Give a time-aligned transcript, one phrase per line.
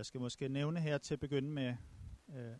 [0.00, 1.76] Jeg skal måske nævne her til at begynde med
[2.28, 2.56] øh,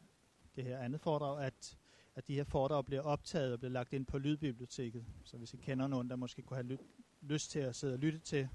[0.56, 1.79] det her andet foredrag, at,
[2.14, 5.04] at de her foredrag bliver optaget og bliver lagt ind på Lydbiblioteket.
[5.24, 6.84] Så hvis I kender nogen, der måske kunne have ly-
[7.21, 8.48] lyst til at sidde og lytte til,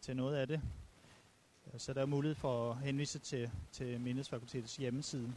[0.00, 0.60] til noget af det,
[1.66, 5.34] øh, så der er mulighed for at henvise til, til Mindesfakultetets hjemmeside.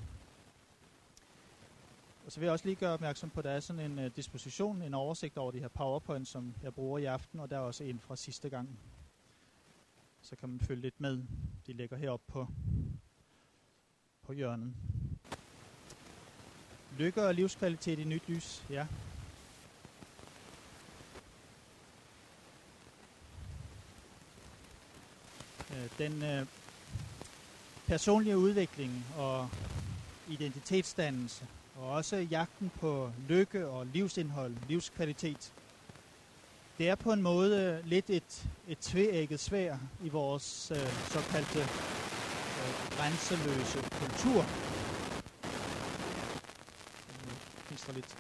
[2.25, 4.11] Og så vil jeg også lige gøre opmærksom på, at der er sådan en uh,
[4.15, 7.61] disposition, en oversigt over de her PowerPoint, som jeg bruger i aften, og der er
[7.61, 8.79] også en fra sidste gang.
[10.21, 11.23] Så kan man følge lidt med.
[11.67, 12.47] De ligger heroppe på,
[14.25, 14.73] på hjørnet.
[16.99, 18.87] Lykke og livskvalitet i nyt lys, ja.
[25.71, 26.45] Øh, den øh,
[27.87, 29.49] personlige udvikling og
[30.29, 35.53] identitetsdannelse, og også jagten på lykke og livsindhold, livskvalitet,
[36.77, 40.77] det er på en måde øh, lidt et, et tvægget svær i vores øh,
[41.09, 44.45] såkaldte øh, grænseløse kultur.
[47.93, 48.17] Lidt.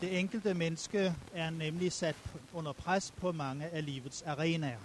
[0.00, 2.16] Det enkelte menneske er nemlig sat
[2.54, 4.78] under pres på mange af livets arenaer.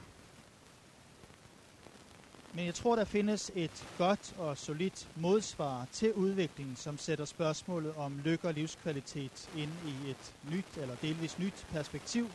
[2.54, 7.94] Men jeg tror, der findes et godt og solidt modsvar til udviklingen, som sætter spørgsmålet
[7.96, 12.30] om lykke og livskvalitet ind i et nyt eller delvis nyt perspektiv,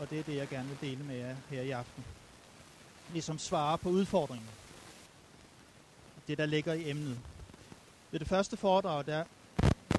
[0.00, 2.04] og det er det, jeg gerne vil dele med jer her i aften.
[3.12, 4.48] Ligesom svare på udfordringen.
[6.28, 7.18] Det, der ligger i emnet.
[8.10, 9.24] Ved det første foredrag, der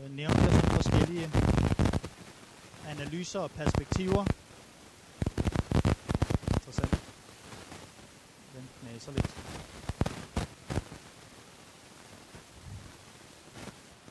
[0.01, 1.31] øh, nævnte jeg nogle forskellige
[2.87, 4.25] analyser og perspektiver.
[6.53, 6.91] Interessant.
[8.53, 9.35] Den knaser lidt.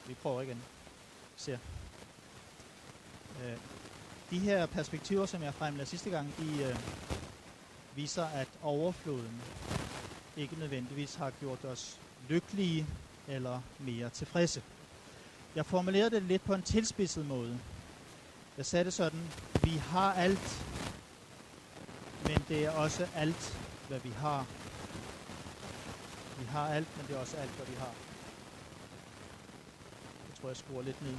[0.07, 0.63] Vi prøver igen.
[1.37, 1.59] Se.
[3.43, 3.57] Øh,
[4.31, 6.77] de her perspektiver, som jeg fremlagde sidste gang, de øh,
[7.97, 9.43] viser, at overfloden
[10.37, 12.87] ikke nødvendigvis har gjort os lykkelige
[13.29, 14.63] eller mere tilfredse.
[15.55, 17.59] Jeg formulerede det lidt på en tilspidset måde.
[18.57, 19.31] Jeg sagde det sådan,
[19.63, 20.63] vi har alt,
[22.27, 24.47] men det er også alt, hvad vi har.
[26.39, 27.95] Vi har alt, men det er også alt, hvad vi har.
[30.29, 31.15] Jeg tror, jeg skruer lidt ned.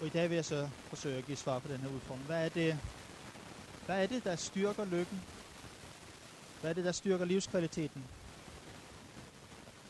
[0.00, 2.26] Og i dag vil jeg så forsøge at give svar på den her udfordring.
[2.26, 2.80] Hvad er det,
[3.86, 5.24] hvad er det der styrker lykken?
[6.60, 8.08] Hvad er det, der styrker livskvaliteten?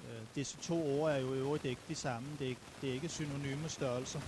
[0.04, 2.32] Øh, disse to ord er jo i øvrigt ikke de samme.
[2.32, 4.20] Det er ikke, det er ikke synonyme størrelser.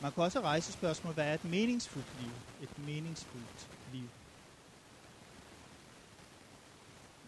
[0.00, 2.34] Man kan også rejse spørgsmål, hvad er et meningsfuldt liv?
[2.60, 4.10] Et meningsfuldt liv.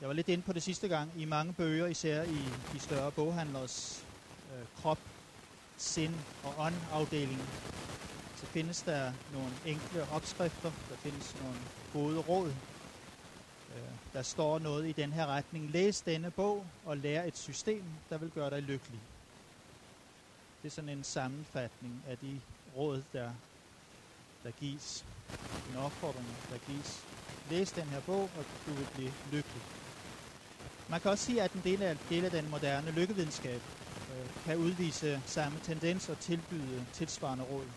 [0.01, 1.21] Jeg var lidt inde på det sidste gang.
[1.21, 4.07] I mange bøger, især i de større boghandlers
[4.51, 5.12] øh, krop,
[5.83, 7.49] sind- og åndafdelingen,
[8.35, 12.57] så findes der nogle enkle opskrifter, der findes nogle gode råd.
[13.69, 13.83] Øh,
[14.13, 15.71] der står noget i den her retning.
[15.71, 19.03] Læs denne bog og lær et system, der vil gøre dig lykkelig.
[20.63, 23.35] Det er sådan en sammenfatning af de råd, der,
[24.43, 25.07] der gives.
[25.67, 27.09] En opfordring, der gives.
[27.45, 29.65] Læs den her bog, og du vil blive lykkelig.
[30.87, 33.63] Man kan også sige, at en del af, del af den moderne lykkevidenskab
[34.13, 37.73] Øh, kan udvise samme tendens og tilbyde tilsvarende råd.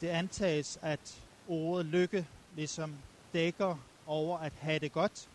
[0.00, 5.30] Det antages, at ordet lykke ligesom dækker over at have det godt,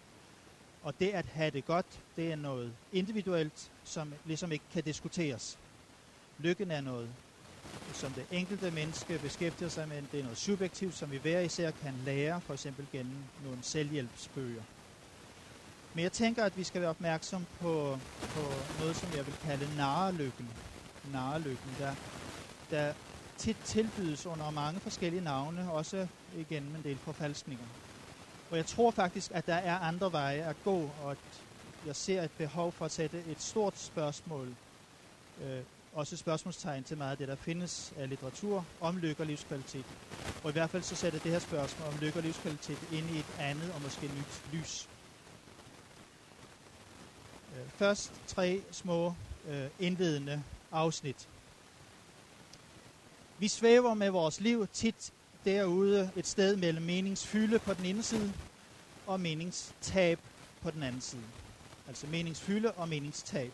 [0.81, 5.59] og det at have det godt, det er noget individuelt, som ligesom ikke kan diskuteres.
[6.37, 7.15] Lykken er noget,
[7.91, 10.01] som det enkelte menneske beskæftiger sig med.
[10.01, 14.63] Det er noget subjektivt, som vi hver især kan lære, for eksempel gennem nogle selvhjælpsbøger.
[15.93, 17.99] Men jeg tænker, at vi skal være opmærksom på,
[18.33, 18.41] på
[18.79, 20.49] noget, som jeg vil kalde narelykken.
[21.03, 21.95] Narelykken, der,
[22.71, 22.93] der
[23.37, 27.67] tit tilbydes under mange forskellige navne, også igennem en del forfalskninger.
[28.51, 31.17] Og jeg tror faktisk, at der er andre veje at gå, og at
[31.85, 34.55] jeg ser et behov for at sætte et stort spørgsmål,
[35.37, 39.85] øh, også spørgsmålstegn til meget af det, der findes af litteratur om lykke og livskvalitet.
[40.43, 43.19] Og i hvert fald så sætter det her spørgsmål om lykke og livskvalitet ind i
[43.19, 44.90] et andet og måske nyt lys.
[47.51, 49.15] Øh, først tre små
[49.45, 51.29] øh, indledende afsnit.
[53.37, 55.11] Vi svæver med vores liv tit
[55.45, 58.33] derude et sted mellem meningsfylde på den ene side
[59.05, 60.19] og meningstab
[60.61, 61.31] på den anden side.
[61.87, 63.53] Altså meningsfylde og meningstab.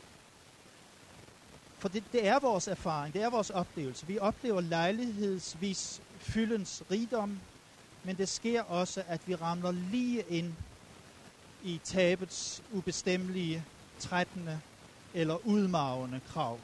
[1.79, 4.07] For det, det er vores erfaring, det er vores oplevelse.
[4.07, 7.41] Vi oplever lejlighedsvis fyldens rigdom,
[8.03, 10.57] men det sker også, at vi ramler lige ind
[11.61, 13.65] i tabets ubestemmelige,
[13.99, 14.61] trættende
[15.13, 16.63] eller udmavende krav.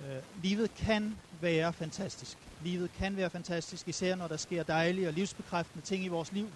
[0.00, 2.48] Øh, livet kan være fantastisk.
[2.58, 6.54] Livet kan være fantastisk, især når der sker dejlige og livsbekræftende ting i vores liv.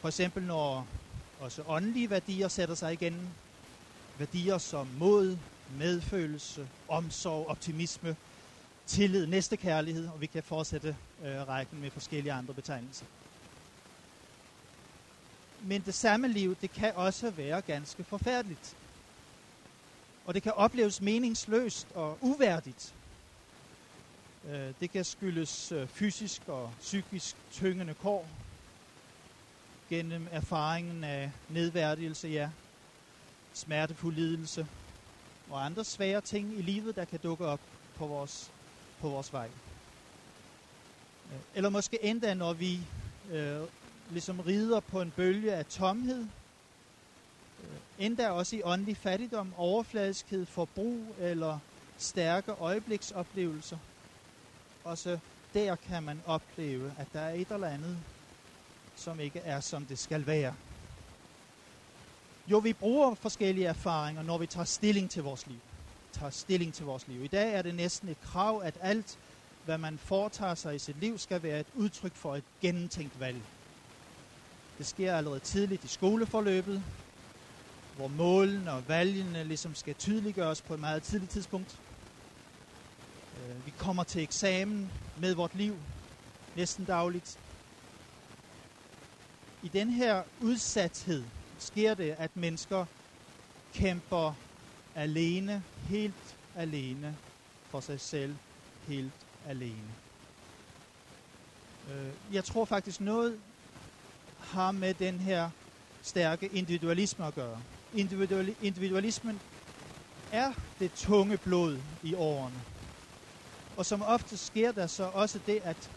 [0.00, 0.88] For eksempel når
[1.36, 3.36] også åndelige værdier sætter sig igen.
[4.14, 8.16] Værdier som mod, medfølelse, omsorg, optimisme,
[8.86, 13.06] tillid, næstekærlighed, og vi kan fortsætte øh, rækken med forskellige andre betegnelser.
[15.60, 18.76] Men det samme liv, det kan også være ganske forfærdeligt.
[20.24, 22.94] Og det kan opleves meningsløst og uværdigt.
[24.44, 28.30] Øh, det kan skyldes øh, fysisk og psykisk tyngende kår,
[29.88, 32.50] gennem erfaringen af nedværdigelse, ja,
[33.52, 34.68] smertefuld lidelse
[35.48, 37.60] og andre svære ting i livet, der kan dukke op
[37.94, 38.52] på vores,
[39.00, 39.50] på vores vej.
[41.32, 42.78] Øh, eller måske endda, når vi
[43.30, 43.60] øh,
[44.10, 46.26] ligesom rider på en bølge af tomhed,
[47.58, 51.58] øh, endda også i åndelig fattigdom, overfladiskhed, forbrug eller
[51.98, 53.78] stærke øjebliksoplevelser.
[54.84, 55.18] Også
[55.54, 58.04] der kan man opleve, at der er et eller andet,
[58.94, 60.56] som ikke er, som det skal være.
[62.50, 65.60] Jo, vi bruger forskellige erfaringer, når vi tager stilling til vores liv.
[66.12, 67.24] Tager stilling til vores liv.
[67.24, 69.18] I dag er det næsten et krav, at alt,
[69.64, 73.57] hvad man foretager sig i sit liv, skal være et udtryk for et gennemtænkt valg.
[74.78, 76.84] Det sker allerede tidligt i skoleforløbet,
[77.94, 81.80] hvor målene og valgene ligesom skal tydeliggøres på et meget tidligt tidspunkt.
[83.38, 85.80] Øh, vi kommer til eksamen med vort liv
[86.54, 87.38] næsten dagligt.
[89.62, 91.26] I den her udsathed
[91.58, 92.86] sker det, at mennesker
[93.72, 94.34] kæmper
[94.94, 97.18] alene, helt alene
[97.70, 98.38] for sig selv,
[98.86, 99.96] helt alene.
[101.88, 103.42] Øh, jeg tror faktisk noget
[104.48, 105.50] har med den her
[106.02, 107.64] stærke individualisme at gøre.
[107.92, 109.40] Individual, individualismen
[110.30, 112.64] er det tunge blod i årene.
[113.76, 115.90] Og som ofte sker der så også det, at,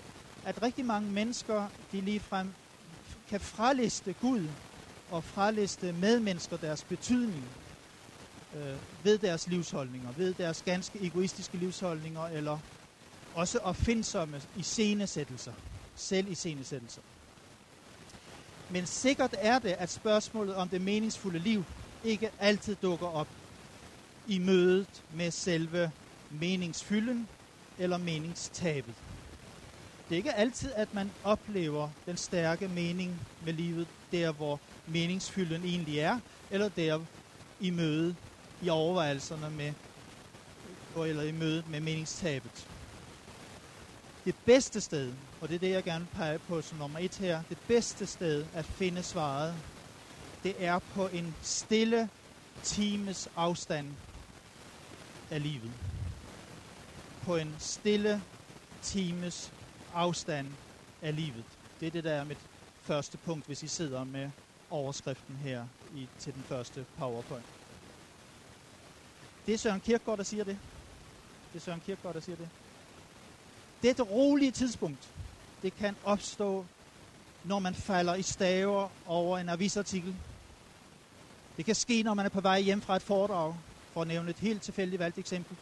[0.43, 2.55] at rigtig mange mennesker, de ligefrem
[3.27, 4.53] kan fraliste Gud
[5.07, 7.57] og fraliste medmennesker deres betydning
[8.53, 12.59] øh, ved deres livsholdninger, ved deres ganske egoistiske livsholdninger, eller
[13.33, 15.53] også opfindsomme iscenesættelser,
[15.95, 17.01] selv iscenesættelser.
[18.71, 21.65] Men sikkert er det, at spørgsmålet om det meningsfulde liv
[22.03, 23.27] ikke altid dukker op
[24.25, 25.91] i mødet med selve
[26.29, 27.29] meningsfylden
[27.77, 29.03] eller meningstabet.
[30.09, 35.65] Det er ikke altid, at man oplever den stærke mening med livet, der hvor meningsfylden
[35.65, 36.19] egentlig er,
[36.49, 37.05] eller der
[37.59, 38.17] i mødet,
[38.59, 39.73] i overvejelserne med,
[40.95, 42.70] eller i mødet med meningstabet.
[44.25, 47.43] Det bedste sted, og det er det, jeg gerne peger på som nummer et her,
[47.43, 49.63] det bedste sted at finde svaret,
[50.43, 52.09] det er på en stille
[52.61, 53.97] times afstand
[55.29, 55.77] af livet.
[57.21, 58.23] På en stille
[58.81, 59.53] times
[59.87, 60.57] afstand
[61.01, 61.59] af livet.
[61.79, 62.47] Det er det, der er mit
[62.79, 64.31] første punkt, hvis I sidder med
[64.69, 67.47] overskriften her i, til den første PowerPoint.
[69.45, 70.59] Det er Søren Kierkegaard, der siger det.
[71.51, 72.49] Det er Søren Kierkegaard, der siger det.
[73.83, 75.13] Dette rolige tidspunkt,
[75.61, 76.65] det kan opstå,
[77.43, 80.19] når man falder i staver over en avisartikel.
[81.57, 83.61] Det kan ske, når man er på vej hjem fra et foredrag,
[83.93, 85.57] for at nævne et helt tilfældigt valgt eksempel.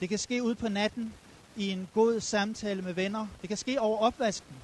[0.00, 1.14] Det kan ske ud på natten
[1.56, 3.28] i en god samtale med venner.
[3.40, 4.62] Det kan ske over opvasken.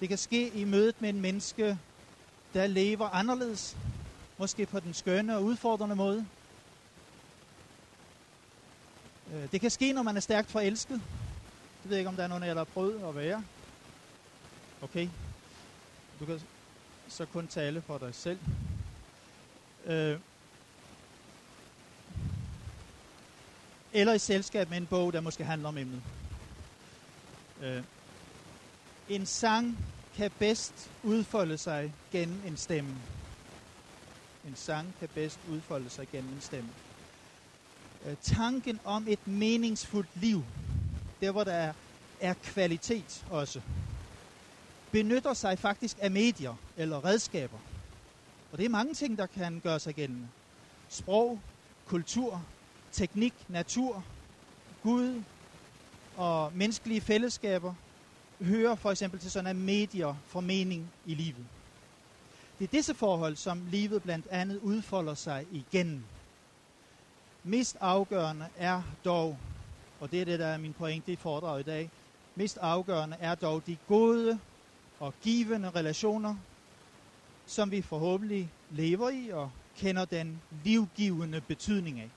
[0.00, 1.78] Det kan ske i mødet med en menneske,
[2.54, 3.76] der lever anderledes.
[4.38, 6.28] Måske på den skønne og udfordrende måde.
[9.34, 11.00] Øh, det kan ske, når man er stærkt forelsket.
[11.82, 13.44] Det ved jeg ikke, om der er nogen af jer, der har prøvet at være.
[14.82, 15.08] Okay.
[16.20, 16.40] Du kan
[17.08, 18.40] så kun tale for dig selv.
[19.84, 20.18] Øh,
[23.92, 26.02] eller i selskab med en bog, der måske handler om emnet.
[27.62, 27.82] Øh,
[29.08, 29.78] en sang
[30.16, 32.96] kan bedst udfolde sig gennem en stemme.
[34.44, 36.87] En sang kan bedst udfolde sig gennem en stemme.
[38.04, 40.46] Øh, tanken om et meningsfuldt liv,
[41.20, 41.72] der hvor der er,
[42.20, 43.60] er kvalitet også,
[44.90, 47.60] benytter sig faktisk af medier eller redskaber.
[48.50, 50.30] Og det er mange ting, der kan gøre sig gældende.
[50.88, 51.42] Sprog,
[51.84, 52.48] kultur,
[52.92, 54.04] teknik, natur,
[54.80, 55.24] Gud
[56.14, 57.74] og menneskelige fællesskaber
[58.40, 61.48] hører for eksempel til sådan en medier for mening i livet.
[62.58, 66.17] Det er disse forhold, som livet blandt andet udfolder sig igennem.
[67.48, 69.38] Mest afgørende er dog,
[70.00, 71.90] og det er det, der er min pointe i foredraget i dag,
[72.34, 74.40] mest afgørende er dog de gode
[75.00, 76.36] og givende relationer,
[77.46, 82.10] som vi forhåbentlig lever i og kender den livgivende betydning af.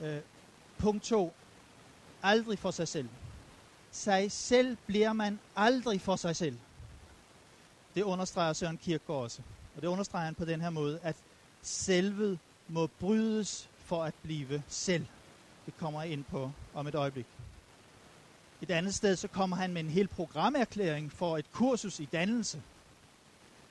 [0.00, 0.22] Øh,
[0.78, 1.32] punkt 2.
[2.22, 3.08] Aldrig for sig selv.
[3.90, 6.58] Sig selv bliver man aldrig for sig selv.
[7.94, 9.42] Det understreger Søren Kierkegaard også.
[9.76, 11.16] Og det understreger han på den her måde, at
[11.62, 12.38] selvet
[12.68, 15.06] må brydes for at blive selv.
[15.66, 17.26] Det kommer jeg ind på om et øjeblik.
[18.62, 22.62] Et andet sted, så kommer han med en hel programerklæring for et kursus i dannelse.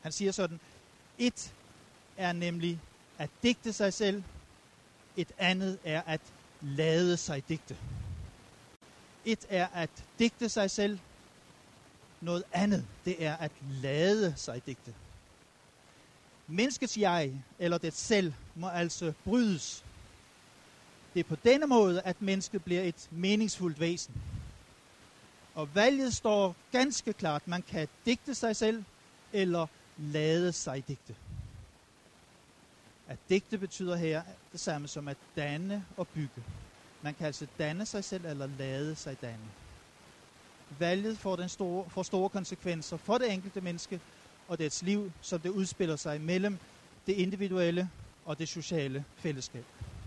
[0.01, 0.59] Han siger sådan,
[1.17, 1.53] et
[2.17, 2.79] er nemlig
[3.19, 4.23] at digte sig selv,
[5.17, 6.21] et andet er at
[6.61, 7.77] lade sig digte.
[9.25, 10.99] Et er at digte sig selv,
[12.21, 14.93] noget andet, det er at lade sig digte.
[16.49, 19.85] Menneskets jeg, eller det selv, må altså brydes.
[21.13, 24.15] Det er på denne måde, at mennesket bliver et meningsfuldt væsen.
[25.53, 27.47] Og valget står ganske klart.
[27.47, 28.83] Man kan digte sig selv,
[29.33, 31.15] eller lade sig digte.
[33.07, 36.45] At digte betyder her det samme som at danne og bygge.
[37.01, 39.51] Man kan altså danne sig selv eller lade sig danne.
[40.69, 44.01] Valget får, den store, får store konsekvenser for det enkelte menneske
[44.49, 46.57] og dets liv, som det udspiller sig mellem
[47.07, 47.89] det individuelle
[48.25, 49.65] og det sociale fællesskab.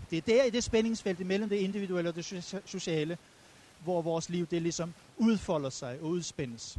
[0.09, 2.25] Det er der i det spændingsfelt mellem det individuelle og det
[2.65, 3.17] sociale,
[3.83, 6.77] hvor vores liv det ligesom udfolder sig og udspændes.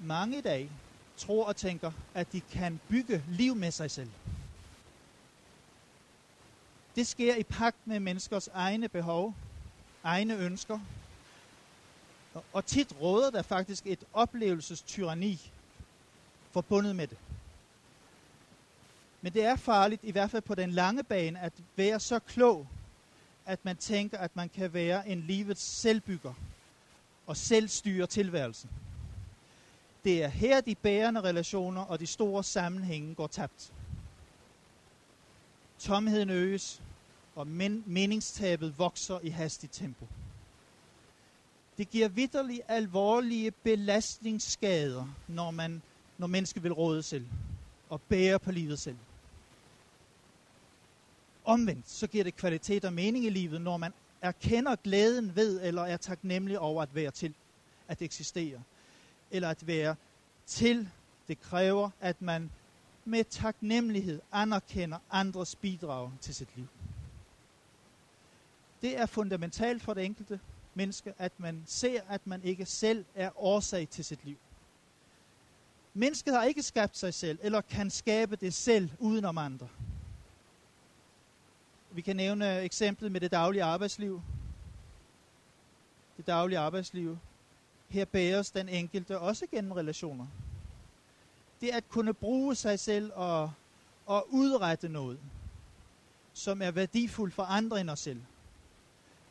[0.00, 0.70] Mange i dag
[1.16, 4.10] tror og tænker, at de kan bygge liv med sig selv.
[6.96, 9.34] Det sker i pagt med menneskers egne behov,
[10.04, 10.80] egne ønsker,
[12.52, 15.52] og tit råder der faktisk et oplevelsestyranni
[16.50, 17.18] forbundet med det.
[19.22, 22.66] Men det er farligt, i hvert fald på den lange bane, at være så klog,
[23.46, 26.34] at man tænker, at man kan være en livets selvbygger
[27.26, 28.70] og selv styre tilværelsen.
[30.04, 33.72] Det er her, de bærende relationer og de store sammenhænge går tabt.
[35.78, 36.82] Tomheden øges,
[37.34, 40.06] og men- meningstabet vokser i hastigt tempo.
[41.78, 45.82] Det giver vidderligt alvorlige belastningsskader, når, man,
[46.18, 47.26] når mennesket vil råde selv
[47.88, 48.96] og bære på livet selv.
[51.44, 53.92] Omvendt, så giver det kvalitet og mening i livet, når man
[54.22, 57.34] erkender glæden ved, eller er taknemmelig over at være til,
[57.88, 58.62] at eksistere.
[59.30, 59.96] Eller at være
[60.46, 60.88] til,
[61.28, 62.50] det kræver, at man
[63.04, 66.66] med taknemmelighed anerkender andres bidrag til sit liv.
[68.82, 70.40] Det er fundamentalt for det enkelte
[70.78, 74.36] menneske, at man ser, at man ikke selv er årsag til sit liv.
[75.94, 79.68] Mennesket har ikke skabt sig selv, eller kan skabe det selv uden om andre.
[81.90, 84.22] Vi kan nævne eksemplet med det daglige arbejdsliv.
[86.16, 87.18] Det daglige arbejdsliv.
[87.88, 90.26] Her bæres den enkelte også gennem relationer.
[91.60, 93.52] Det at kunne bruge sig selv og,
[94.06, 95.18] og udrette noget,
[96.32, 98.22] som er værdifuldt for andre end os selv.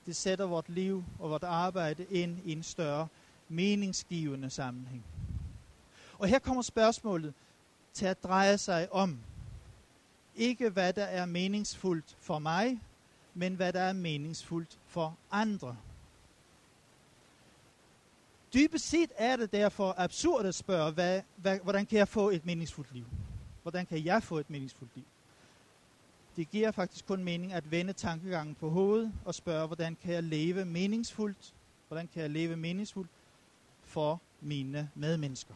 [0.08, 3.08] Det sætter vort liv og vort arbejde ind i en større
[3.50, 5.04] meningsgivende sammenhæng.
[6.20, 7.34] Og her kommer spørgsmålet
[7.94, 9.20] til at dreje sig om,
[10.36, 12.82] ikke hvad der er meningsfuldt for mig,
[13.34, 15.78] men hvad der er meningsfuldt for andre.
[18.54, 22.46] Dybest set er det derfor absurd at spørge, hvad, hvad, hvordan kan jeg få et
[22.46, 23.06] meningsfuldt liv?
[23.62, 25.06] Hvordan kan jeg få et meningsfuldt liv?
[26.38, 30.24] Det giver faktisk kun mening at vende tankegangen på hovedet og spørge, hvordan kan jeg
[30.24, 31.53] leve meningsfuldt?
[31.88, 33.10] Hvordan kan jeg leve meningsfuldt
[33.84, 35.53] for mine medmennesker?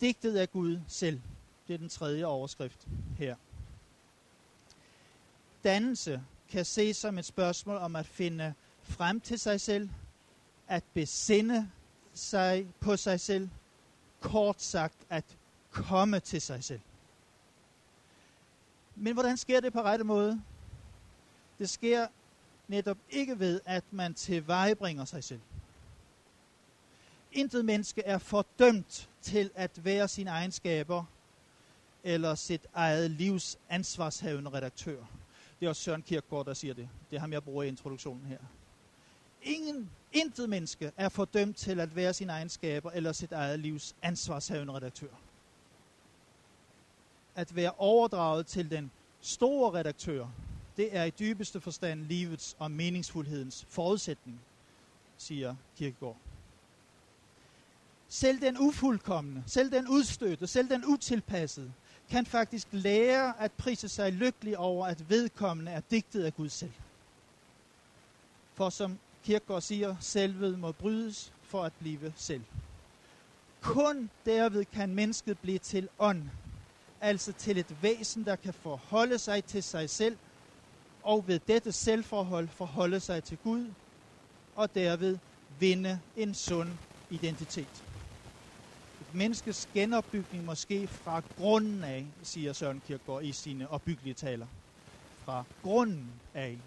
[0.00, 1.20] Digtet af Gud selv.
[1.68, 3.36] Det er den tredje overskrift her.
[5.64, 9.88] Dannelse kan ses som et spørgsmål om at finde frem til sig selv,
[10.68, 11.70] at besinde
[12.14, 13.48] sig på sig selv,
[14.20, 15.24] kort sagt at
[15.70, 16.80] komme til sig selv.
[19.00, 20.42] Men hvordan sker det på rette måde?
[21.58, 22.06] Det sker
[22.68, 25.40] netop ikke ved, at man tilvejebringer sig selv.
[27.32, 31.04] Intet menneske er fordømt til at være sine egenskaber
[32.04, 35.04] eller sit eget livs ansvarshavende redaktør.
[35.60, 36.88] Det er også Søren Kierkegaard, der siger det.
[37.10, 38.38] Det er ham, jeg bruger i introduktionen her.
[39.42, 44.72] Ingen, intet menneske er fordømt til at være sine egenskaber eller sit eget livs ansvarshavende
[44.72, 45.08] redaktør.
[47.38, 48.90] At være overdraget til den
[49.20, 50.26] store redaktør,
[50.76, 54.40] det er i dybeste forstand livets og meningsfuldhedens forudsætning,
[55.18, 56.16] siger Kierkegaard.
[58.08, 61.72] Selv den ufuldkommende, selv den udstødte, selv den utilpassede,
[62.10, 66.72] kan faktisk lære at prise sig lykkelig over, at vedkommende er digtet af Gud selv.
[68.54, 72.44] For som Kierkegaard siger, selvet må brydes for at blive selv.
[73.60, 76.22] Kun derved kan mennesket blive til ånd,
[77.00, 80.18] altså til et væsen, der kan forholde sig til sig selv,
[81.02, 83.74] og ved dette selvforhold forholde sig til Gud,
[84.54, 86.78] og derved vinde en sund
[87.08, 87.84] identitet.
[89.00, 94.46] Et menneskes genopbygning måske fra grunden af, siger Søren Kierkegaard i sine opbyggelige taler.
[95.24, 96.62] Fra grunden af.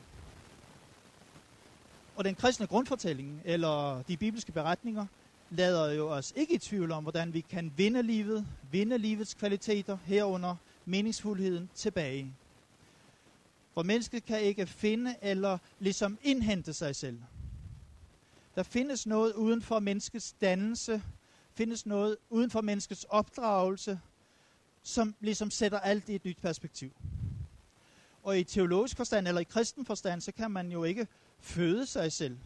[2.16, 5.08] Og den kristne grundfortælling, eller de bibelske beretninger,
[5.52, 9.98] lader jo os ikke i tvivl om, hvordan vi kan vinde livet, vinde livets kvaliteter,
[10.06, 10.56] herunder
[10.86, 12.34] meningsfuldheden tilbage.
[13.74, 17.20] For mennesket kan ikke finde eller ligesom indhente sig selv.
[18.56, 21.02] Der findes noget uden for menneskets dannelse,
[21.54, 24.00] findes noget uden for menneskets opdragelse,
[24.84, 26.92] som ligesom sætter alt i et nyt perspektiv.
[28.24, 31.08] Og i teologisk forstand, eller i kristen forstand, så kan man jo ikke
[31.40, 32.38] føde sig selv.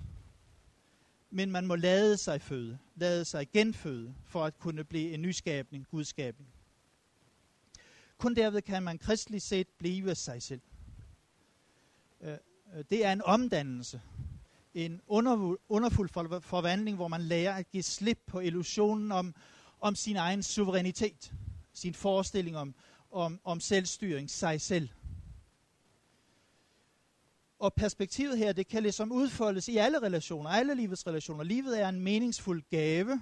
[1.35, 5.87] Men man må lade sig føde, lade sig genføde, for at kunne blive en nyskabning,
[5.91, 6.49] gudskabning.
[8.17, 10.61] Kun derved kan man kristeligt set blive sig selv.
[12.21, 12.37] Øh,
[12.75, 14.01] øh, det er en omdannelse,
[14.73, 15.01] en
[15.69, 19.35] underfuld forvandling, hvor man lærer at give slip på illusionen om,
[19.81, 21.33] om sin egen suverænitet,
[21.73, 22.75] sin forestilling om,
[23.11, 24.89] om, om selvstyring, sig selv.
[27.59, 31.43] Og perspektivet her, det kan ligesom udfoldes i alle relationer, alle livets relationer.
[31.43, 33.21] Livet er en meningsfuld gave,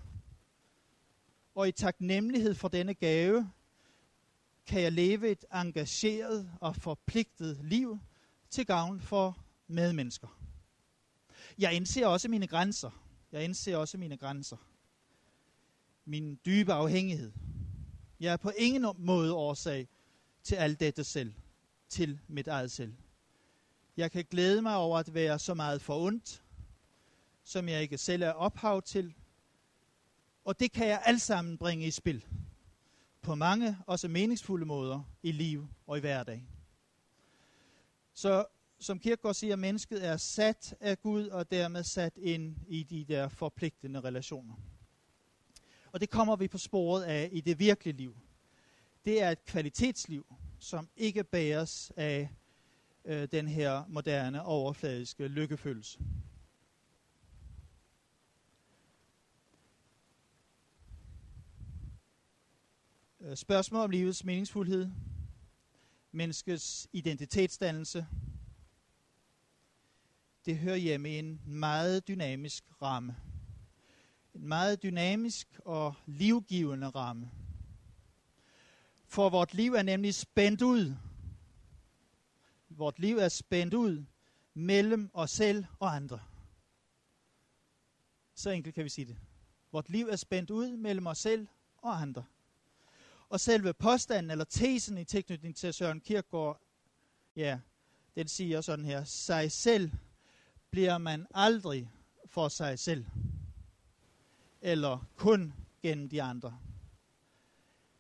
[1.56, 3.52] og i taknemmelighed for denne gave,
[4.68, 8.00] kan jeg leve et engageret og forpligtet liv
[8.50, 9.38] til gavn for
[9.68, 10.40] medmennesker.
[11.58, 12.92] Jeg indser også mine grænser.
[13.32, 14.58] Jeg indser også mine grænser.
[16.06, 17.32] Min dybe afhængighed.
[18.20, 19.88] Jeg er på ingen måde årsag
[20.44, 21.34] til alt dette selv,
[21.90, 22.94] til mit eget selv.
[23.98, 26.44] Jeg kan glæde mig over at være så meget for ondt,
[27.44, 29.14] som jeg ikke selv er ophav til.
[30.46, 32.26] Og det kan jeg alt sammen bringe i spil.
[33.22, 36.44] På mange, også meningsfulde måder i liv og i hverdag.
[38.14, 38.46] Så
[38.80, 43.28] som Kierkegaard siger, mennesket er sat af Gud og dermed sat ind i de der
[43.28, 44.56] forpligtende relationer.
[45.92, 48.18] Og det kommer vi på sporet af i det virkelige liv.
[49.06, 52.30] Det er et kvalitetsliv, som ikke bæres af
[53.06, 56.00] øh, den her moderne, overfladiske lykkefølelse.
[63.20, 64.90] Øh, spørgsmål om livets meningsfuldhed,
[66.12, 68.06] menneskets identitetsdannelse,
[70.46, 73.16] det hører hjemme i en meget dynamisk ramme.
[74.36, 77.32] En meget dynamisk og livgivende ramme.
[79.08, 80.96] For vort liv er nemlig spændt ud.
[82.78, 84.06] Vort liv er spændt ud
[84.54, 86.20] mellem os selv og andre.
[88.36, 89.18] Så enkelt kan vi sige det.
[89.72, 92.26] Vort liv er spændt ud mellem os selv og andre.
[93.30, 96.62] Og selve påstanden eller tesen i tilknytning til Søren Kierkegaard,
[97.36, 97.60] ja,
[98.16, 99.92] den siger sådan her, sig selv
[100.70, 101.92] bliver man aldrig
[102.26, 103.06] for sig selv,
[104.62, 106.60] eller kun gennem de andre.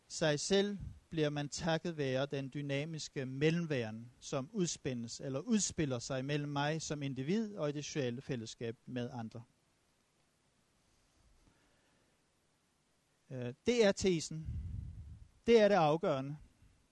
[0.07, 0.77] Sig selv
[1.13, 7.03] bliver man takket være den dynamiske mellemværen, som udspændes eller udspiller sig mellem mig som
[7.03, 9.43] individ og i det sociale fællesskab med andre.
[13.31, 14.47] Øh, det er tesen.
[15.47, 16.37] Det er det afgørende.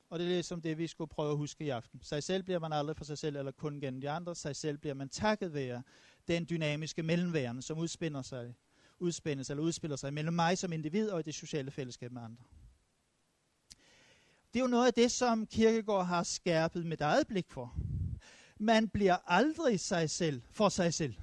[0.10, 2.00] Og det er ligesom det, vi skulle prøve at huske i aften.
[2.04, 4.36] Sig selv bliver man aldrig for sig selv, eller kun gennem de andre.
[4.36, 5.84] Sig selv bliver man takket være
[6.28, 8.56] den dynamiske mellemværende, som udspænder sig,
[9.00, 12.44] udspændes eller udspiller sig mellem mig som individ og i det sociale fællesskab med andre.
[14.54, 17.76] Det er jo noget af det, som Kirkegaard har skærpet med eget blik for.
[18.60, 21.16] Man bliver aldrig sig selv for sig selv.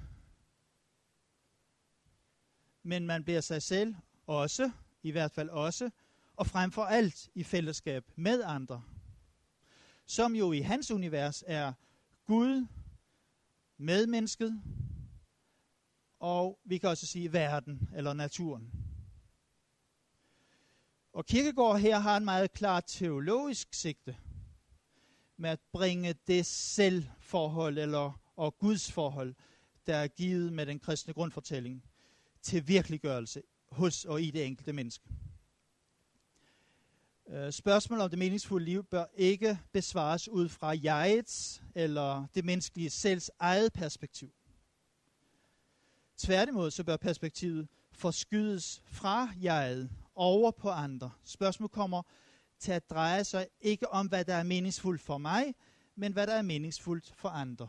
[2.83, 3.95] Men man bliver sig selv
[4.27, 4.71] også,
[5.03, 5.91] i hvert fald også,
[6.37, 8.83] og frem for alt i fællesskab med andre,
[10.07, 11.73] som jo i hans univers er
[12.27, 12.67] Gud,
[13.79, 14.63] medmennesket,
[16.21, 18.88] og vi kan også sige verden eller naturen.
[21.19, 24.17] Og Kirkegaard her har en meget klar teologisk sigte
[25.37, 29.35] med at bringe det selvforhold eller og Guds forhold,
[29.87, 31.85] der er givet med den kristne grundfortælling,
[32.43, 35.09] til virkeliggørelse hos og i det enkelte menneske.
[37.29, 42.91] Øh, spørgsmålet om det meningsfulde liv bør ikke besvares ud fra jegets eller det menneskelige
[42.91, 44.33] selvs eget perspektiv.
[46.17, 51.11] Tværtimod så bør perspektivet forskydes fra jeget over på andre.
[51.25, 52.03] Spørgsmålet kommer,
[52.59, 55.55] til at dreje sig ikke om, hvad der er meningsfuldt for mig,
[55.97, 57.69] men hvad der er meningsfuldt for andre.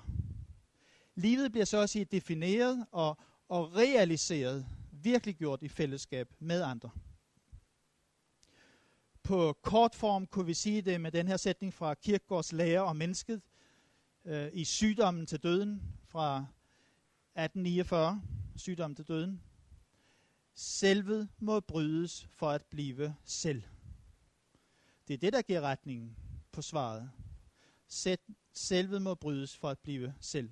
[1.15, 3.17] Livet bliver så også defineret og,
[3.49, 6.89] og realiseret, virkelig gjort i fællesskab med andre.
[9.23, 12.95] På kort form kunne vi sige det med den her sætning fra Kirkegaards lære om
[12.95, 13.41] mennesket
[14.25, 16.37] øh, i sygdommen til døden fra
[17.35, 18.21] 1849,
[18.55, 19.41] sygdommen til døden.
[20.61, 23.63] Selvet må brydes for at blive selv.
[25.07, 26.17] Det er det, der giver retningen
[26.51, 27.11] på svaret.
[27.87, 28.19] Sæt,
[28.53, 30.49] selvet må brydes for at blive selv.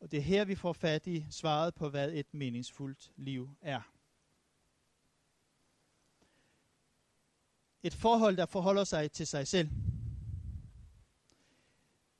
[0.00, 3.80] Og det er her, vi får fat i svaret på, hvad et meningsfuldt liv er.
[7.82, 9.68] Et forhold, der forholder sig til sig selv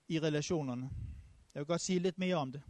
[0.08, 0.90] i relationerne.
[1.54, 2.62] Jeg vil godt sige lidt mere om det.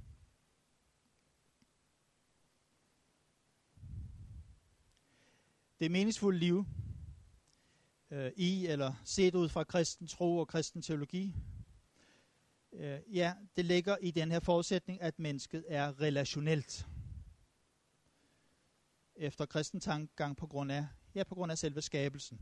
[5.80, 6.64] Det meningsfulde liv
[8.10, 11.34] øh, i eller set ud fra kristen tro og kristen teologi,
[12.72, 16.86] øh, ja, det ligger i den her forudsætning, at mennesket er relationelt.
[19.16, 22.40] Efter kristen tankegang på grund af, ja, på grund af selve skabelsen.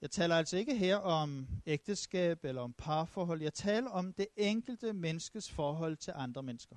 [0.00, 3.42] Jeg taler altså ikke her om ægteskab eller om parforhold.
[3.42, 6.76] Jeg taler om det enkelte menneskes forhold til andre mennesker.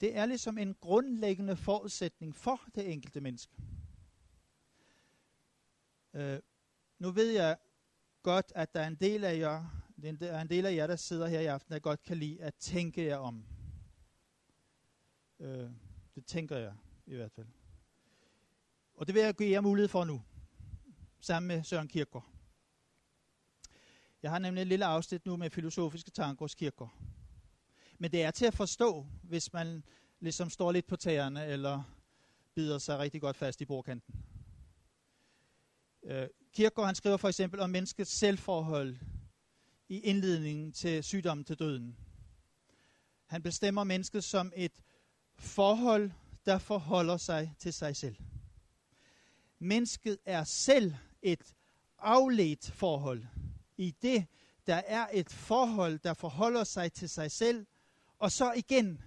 [0.00, 3.52] Det er ligesom en grundlæggende forudsætning for det enkelte menneske.
[6.14, 6.38] Øh,
[6.98, 7.56] nu ved jeg
[8.22, 9.82] godt, at der er en del af jer,
[10.20, 12.42] der er en del af jer, der sidder her i aften, der godt kan lide
[12.42, 13.44] at tænke jer om.
[15.40, 15.70] Øh,
[16.14, 16.74] det tænker jeg
[17.06, 17.46] i hvert fald.
[18.94, 20.22] Og det vil jeg give jer mulighed for nu
[21.20, 22.26] sammen med Søren Kierkegaard.
[24.22, 27.09] Jeg har nemlig et lille afsnit nu med filosofiske tanker hos Kierkegaard.
[28.02, 29.84] Men det er til at forstå, hvis man
[30.20, 31.82] ligesom står lidt på tæerne, eller
[32.54, 34.14] bider sig rigtig godt fast i bordkanten.
[36.02, 38.96] Øh, Kierkegaard han skriver for eksempel om menneskets selvforhold
[39.88, 41.96] i indledningen til sygdommen til døden.
[43.26, 44.82] Han bestemmer mennesket som et
[45.34, 46.10] forhold,
[46.46, 48.16] der forholder sig til sig selv.
[49.58, 51.54] Mennesket er selv et
[51.98, 53.24] afledt forhold.
[53.76, 54.26] I det,
[54.66, 57.66] der er et forhold, der forholder sig til sig selv,
[58.20, 59.02] og så igen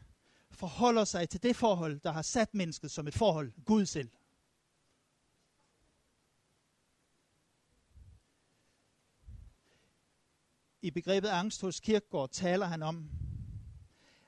[0.52, 4.10] forholder sig til det forhold, der har sat mennesket som et forhold, Gud selv.
[10.82, 13.10] I begrebet angst hos Kirkegaard taler han om,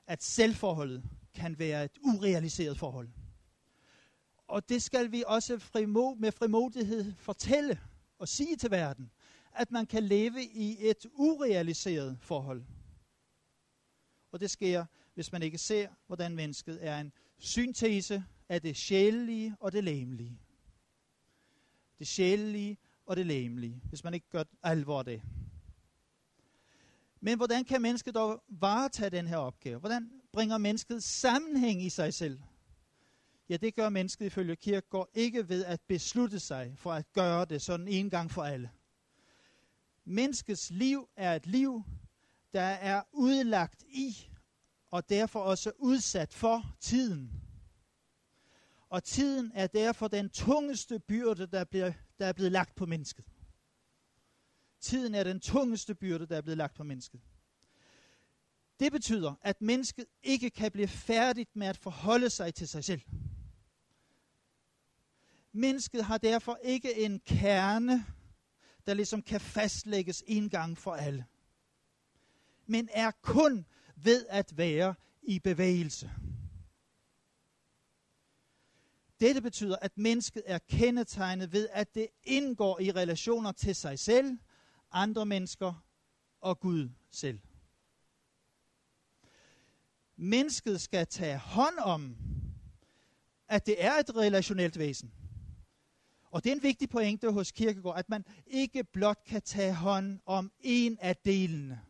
[0.06, 3.08] at selvforholdet kan være et urealiseret forhold.
[4.46, 7.80] Og det skal vi også frimo, med frimodighed fortælle
[8.18, 9.10] og sige til verden,
[9.52, 12.64] at man kan leve i et urealiseret forhold.
[14.32, 14.84] Og det sker,
[15.14, 20.38] hvis man ikke ser, hvordan mennesket er en syntese af det sjælelige og det læmelige.
[21.98, 25.22] Det sjælelige og det læmelige, hvis man ikke gør alvor af det.
[27.20, 29.78] Men hvordan kan mennesket dog varetage den her opgave?
[29.78, 32.40] Hvordan bringer mennesket sammenhæng i sig selv?
[33.48, 37.62] Ja, det gør mennesket ifølge Kirkegaard ikke ved at beslutte sig for at gøre det
[37.62, 38.70] sådan en gang for alle.
[40.04, 41.82] Menneskets liv er et liv,
[42.52, 44.16] der er udlagt i
[44.90, 47.42] og derfor også udsat for tiden.
[48.88, 53.24] Og tiden er derfor den tungeste byrde, der, bliver, der er blevet lagt på mennesket.
[54.80, 57.20] Tiden er den tungeste byrde, der er blevet lagt på mennesket.
[58.80, 63.02] Det betyder, at mennesket ikke kan blive færdigt med at forholde sig til sig selv.
[65.52, 68.04] Mennesket har derfor ikke en kerne,
[68.86, 71.26] der ligesom kan fastlægges en gang for alle.
[72.66, 76.10] Men er kun ved at være i bevægelse.
[79.20, 84.38] Dette betyder, at mennesket er kendetegnet ved, at det indgår i relationer til sig selv,
[84.92, 85.84] andre mennesker
[86.40, 87.40] og Gud selv.
[90.16, 92.16] Mennesket skal tage hånd om,
[93.48, 95.12] at det er et relationelt væsen.
[96.30, 100.20] Og det er en vigtig pointe hos Kirkegaard, at man ikke blot kan tage hånd
[100.26, 101.80] om en af delene.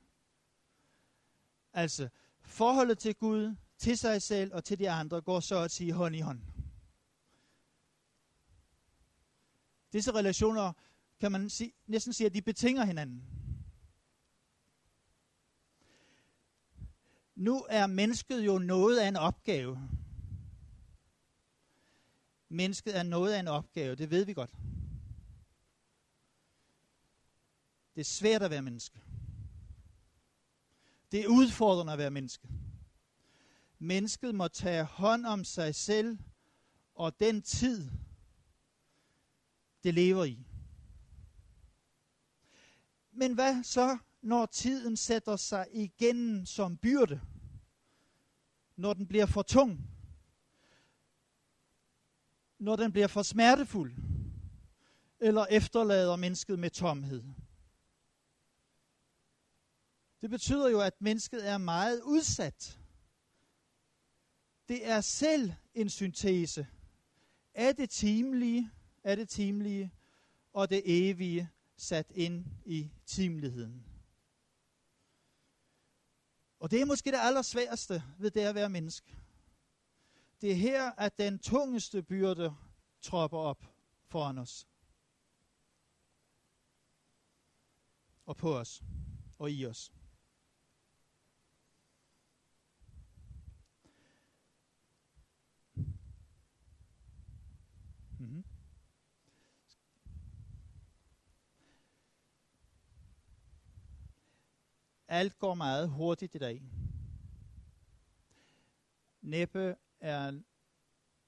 [1.77, 2.09] Altså,
[2.43, 6.17] forholdet til Gud, til sig selv og til de andre går så at sige hånd
[6.17, 6.41] i hånd.
[9.93, 10.73] Disse relationer
[11.21, 13.25] kan man sige, næsten sige, at de betinger hinanden.
[17.35, 19.89] Nu er mennesket jo noget af en opgave.
[22.49, 24.51] Mennesket er noget af en opgave, det ved vi godt.
[27.95, 29.06] Det er svært at være menneske.
[31.13, 32.49] Det er udfordrende at være menneske.
[33.79, 36.19] Mennesket må tage hånd om sig selv
[36.95, 37.91] og den tid,
[39.85, 40.47] det lever i.
[43.13, 47.21] Men hvad så, når tiden sætter sig igen som byrde?
[48.77, 49.91] Når den bliver for tung?
[52.59, 53.95] Når den bliver for smertefuld?
[55.21, 57.23] Eller efterlader mennesket med tomhed?
[60.27, 62.79] Det betyder jo, at mennesket er meget udsat.
[64.69, 66.67] Det er selv en syntese
[67.55, 68.71] af det timelige,
[69.05, 69.93] af det timelige
[70.53, 73.87] og det evige sat ind i timeligheden.
[76.61, 79.17] Og det er måske det allersværeste ved det at være menneske.
[80.41, 82.57] Det er her, at den tungeste byrde
[83.01, 83.65] tropper op
[84.07, 84.69] foran os.
[88.25, 88.83] Og på os.
[89.39, 89.93] Og i os.
[105.09, 106.63] Alt går meget hurtigt i dag.
[109.23, 110.41] Næppe er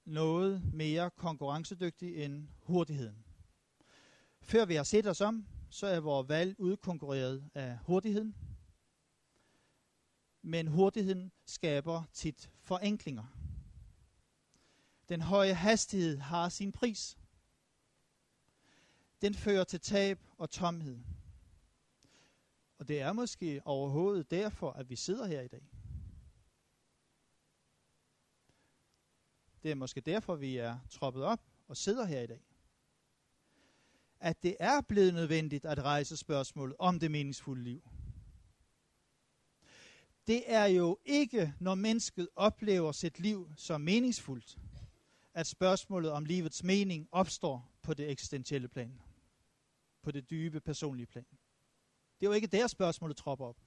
[0.05, 3.25] noget mere konkurrencedygtig end hurtigheden.
[4.41, 8.35] Før vi har set os om, så er vores valg udkonkurreret af hurtigheden.
[10.41, 13.25] Men hurtigheden skaber tit forenklinger.
[15.09, 17.17] Den høje hastighed har sin pris.
[19.21, 20.99] Den fører til tab og tomhed.
[22.79, 25.69] Og det er måske overhovedet derfor, at vi sidder her i dag.
[29.63, 32.41] Det er måske derfor, vi er troppet op og sidder her i dag.
[34.19, 37.89] At det er blevet nødvendigt at rejse spørgsmålet om det meningsfulde liv.
[40.27, 44.57] Det er jo ikke, når mennesket oplever sit liv som meningsfuldt,
[45.33, 49.01] at spørgsmålet om livets mening opstår på det eksistentielle plan.
[50.01, 51.38] På det dybe personlige plan.
[52.19, 53.57] Det er ikke ikke der spørgsmålet tropper op.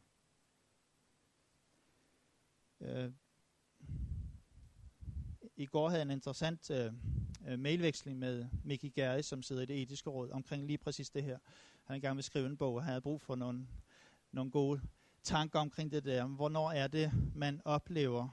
[2.81, 3.13] Øh,
[5.57, 6.93] I går havde jeg en interessant øh,
[7.49, 11.23] øh mailveksling med Mickey Gary, som sidder i det etiske råd, omkring lige præcis det
[11.23, 11.39] her.
[11.85, 13.67] Han er i gang med at skrive en bog, og han havde brug for nogle,
[14.33, 14.81] nogle gode
[15.23, 16.27] tanker omkring det der.
[16.27, 18.29] Hvornår er det, man oplever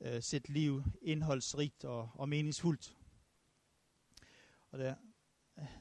[0.00, 2.96] øh, sit liv indholdsrigt og, og meningsfuldt?
[4.70, 4.94] Og der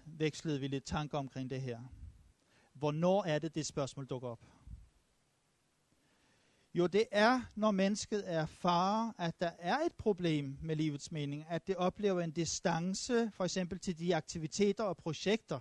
[0.06, 1.80] vekslede vi lidt tanker omkring det her.
[2.80, 4.40] Hvornår er det, det spørgsmål dukker op?
[6.74, 11.68] Jo, det er, når mennesket erfarer, at der er et problem med livets mening, at
[11.68, 15.60] det oplever en distance, for eksempel til de aktiviteter og projekter,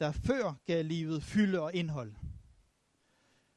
[0.00, 2.14] der før gav livet fylde og indhold.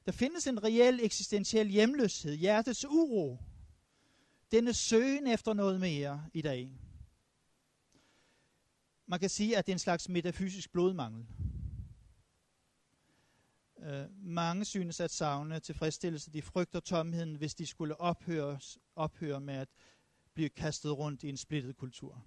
[0.06, 3.38] Der findes en reel eksistentiel hjemløshed, hjertets uro,
[4.52, 6.72] denne søgen efter noget mere i dag.
[9.08, 11.26] Man kan sige, at det er en slags metafysisk blodmangel.
[13.82, 16.32] Øh, mange synes at savne tilfredsstillelse.
[16.32, 18.60] De frygter tomheden, hvis de skulle ophøre,
[18.96, 19.70] ophøre med at
[20.34, 22.26] blive kastet rundt i en splittet kultur.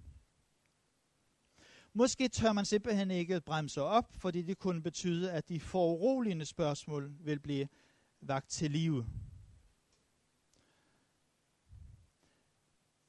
[1.93, 7.11] Måske tør man simpelthen ikke bremse op, fordi det kunne betyde, at de foruroligende spørgsmål
[7.19, 7.67] vil blive
[8.21, 9.05] vagt til live.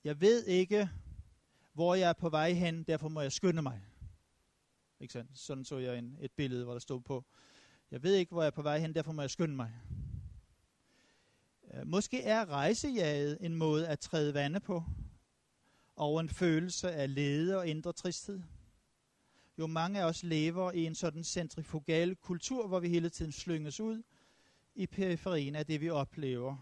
[0.05, 0.89] Jeg ved ikke,
[1.73, 3.83] hvor jeg er på vej hen, derfor må jeg skynde mig.
[5.01, 5.39] Ikke sandt?
[5.39, 7.25] Sådan så jeg en, et billede, hvor der stod på,
[7.90, 9.72] jeg ved ikke, hvor jeg er på vej hen, derfor må jeg skynde mig.
[11.75, 14.83] Øh, måske er rejsejaget en måde at træde vande på,
[15.96, 18.42] og en følelse af lede og indre tristhed.
[19.59, 23.81] Jo mange af os lever i en sådan centrifugal kultur, hvor vi hele tiden slynges
[23.81, 24.03] ud
[24.75, 26.57] i periferien af det, vi oplever.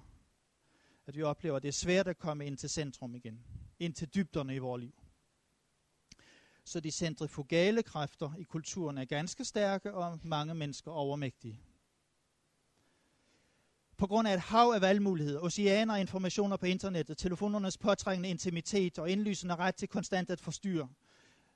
[1.06, 3.44] At vi oplever, at det er svært at komme ind til centrum igen,
[3.78, 5.04] ind til dybderne i vores liv
[6.64, 11.61] så de centrifugale kræfter i kulturen er ganske stærke og mange mennesker overmægtige.
[13.96, 18.98] På grund af et hav af valgmuligheder, oceaner af informationer på internettet, telefonernes påtrængende intimitet
[18.98, 20.88] og indlysende ret til konstant at forstyrre,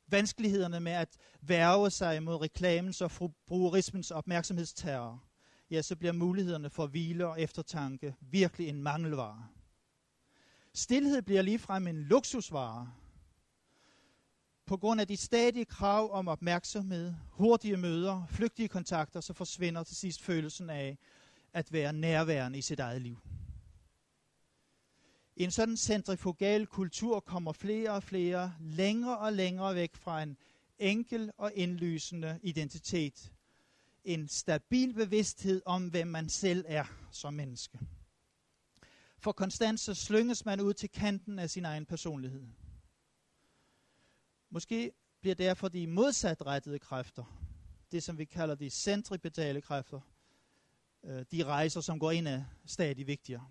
[0.06, 3.10] vanskelighederne med at værve sig mod reklamens og
[3.46, 5.24] brugerismens opmærksomhedsterror,
[5.70, 9.46] ja, så bliver mulighederne for hvile og eftertanke virkelig en mangelvare.
[10.74, 12.92] Stilhed bliver ligefrem en luksusvare,
[14.68, 19.96] på grund af de stadige krav om opmærksomhed, hurtige møder, flygtige kontakter, så forsvinder til
[19.96, 20.98] sidst følelsen af
[21.52, 23.18] at være nærværende i sit eget liv.
[25.36, 30.36] I en sådan centrifugal kultur kommer flere og flere længere og længere væk fra en
[30.78, 33.32] enkel og indlysende identitet.
[34.04, 37.78] En stabil bevidsthed om, hvem man selv er som menneske.
[39.18, 42.42] For konstant så slynges man ud til kanten af sin egen personlighed.
[44.50, 47.24] Måske bliver derfor de modsatrettede kræfter,
[47.92, 50.00] det, som vi kalder de centripetale kræfter,
[51.04, 53.48] øh, de rejser, som går ind, af stadig vigtigere.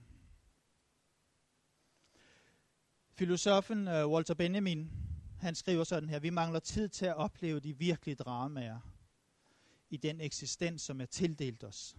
[3.11, 4.91] Filosofen øh, Walter Benjamin,
[5.39, 8.79] han skriver sådan her, vi mangler tid til at opleve de virkelige dramaer
[9.89, 11.97] i den eksistens, som er tildelt os.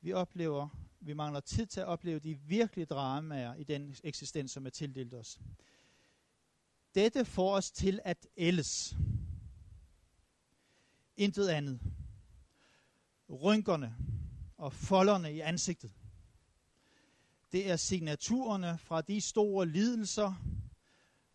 [0.00, 0.68] Vi oplever,
[1.00, 5.14] vi mangler tid til at opleve de virkelige dramaer i den eksistens, som er tildelt
[5.14, 5.40] os.
[6.94, 8.96] Dette får os til at ældes.
[11.16, 11.80] Intet andet.
[13.28, 13.96] Rynkerne
[14.56, 15.92] og folderne i ansigtet.
[17.52, 20.34] Det er signaturerne fra de store lidelser,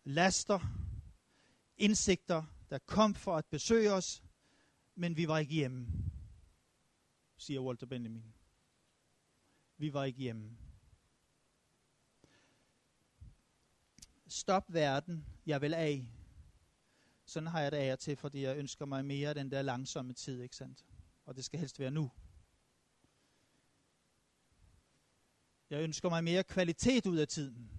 [0.04, 0.58] laster,
[1.76, 4.22] indsigter, der kom for at besøge os,
[4.94, 5.86] men vi var ikke hjemme,
[7.36, 8.34] siger Walter Benjamin.
[9.76, 10.56] Vi var ikke hjemme.
[14.28, 16.08] Stop verden, jeg vil af.
[17.26, 20.42] Sådan har jeg det af til, fordi jeg ønsker mig mere den der langsomme tid,
[20.42, 20.84] ikke sandt?
[21.24, 22.10] Og det skal helst være nu.
[25.70, 27.70] Jeg ønsker mig mere kvalitet ud af tiden.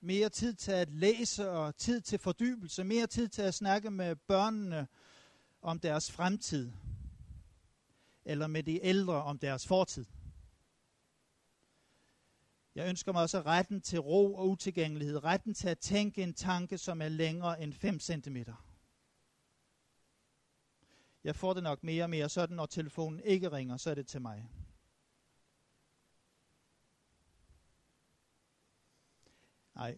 [0.00, 2.84] Mere tid til at læse og tid til fordybelse.
[2.84, 4.88] Mere tid til at snakke med børnene
[5.62, 6.72] om deres fremtid.
[8.24, 10.04] Eller med de ældre om deres fortid.
[12.78, 15.24] Jeg ønsker mig også retten til ro og utilgængelighed.
[15.24, 18.36] Retten til at tænke en tanke, som er længere end 5 cm.
[21.24, 24.06] Jeg får det nok mere og mere sådan, når telefonen ikke ringer, så er det
[24.06, 24.50] til mig.
[29.74, 29.96] Nej.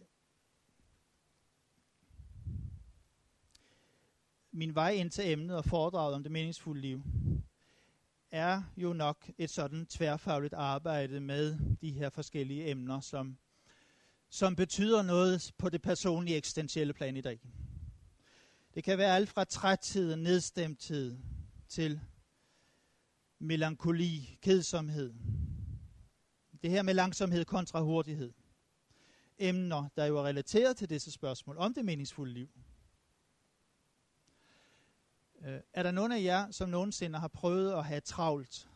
[4.51, 7.03] Min vej ind til emnet og foredraget om det meningsfulde liv
[8.31, 13.37] er jo nok et sådan tværfagligt arbejde med de her forskellige emner, som,
[14.29, 17.39] som betyder noget på det personlige eksistentielle plan i dag.
[18.73, 21.17] Det kan være alt fra træthed og nedstemthed
[21.69, 21.99] til
[23.39, 25.13] melankoli, kedsomhed.
[26.61, 28.33] Det her med langsomhed kontra hurtighed.
[29.37, 32.49] Emner, der jo er relateret til disse spørgsmål om det meningsfulde liv.
[35.45, 38.69] Øh, er der nogen af jer, som nogensinde har prøvet at have travlt?